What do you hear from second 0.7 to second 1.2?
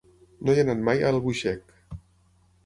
mai a